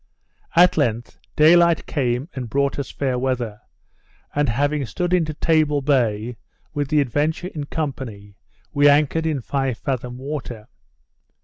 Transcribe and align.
At 0.55 0.77
length 0.77 1.19
day 1.35 1.55
light 1.55 1.85
came 1.85 2.27
and 2.33 2.49
brought 2.49 2.79
us 2.79 2.89
fair 2.89 3.19
weather; 3.19 3.61
and 4.33 4.49
having 4.49 4.83
stood 4.87 5.13
into 5.13 5.35
Table 5.35 5.83
Bay, 5.83 6.37
with 6.73 6.87
the 6.87 7.01
Adventure 7.01 7.49
in 7.53 7.65
company, 7.67 8.33
we 8.73 8.89
anchored 8.89 9.27
in 9.27 9.41
five 9.41 9.77
fathom 9.77 10.17
water. 10.17 10.67